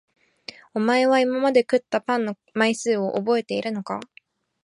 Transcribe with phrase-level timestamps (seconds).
[0.73, 3.99] おまえは今まで食ったパンの枚数をおぼえているのか？